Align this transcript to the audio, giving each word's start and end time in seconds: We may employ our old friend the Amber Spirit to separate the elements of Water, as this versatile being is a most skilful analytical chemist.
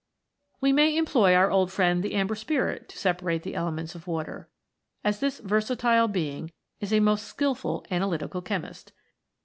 We 0.59 0.73
may 0.73 0.97
employ 0.97 1.35
our 1.35 1.51
old 1.51 1.71
friend 1.71 2.01
the 2.01 2.15
Amber 2.15 2.33
Spirit 2.33 2.89
to 2.89 2.97
separate 2.97 3.43
the 3.43 3.53
elements 3.53 3.93
of 3.93 4.07
Water, 4.07 4.49
as 5.03 5.19
this 5.19 5.37
versatile 5.37 6.07
being 6.07 6.51
is 6.79 6.91
a 6.91 6.99
most 6.99 7.27
skilful 7.27 7.85
analytical 7.91 8.41
chemist. 8.41 8.93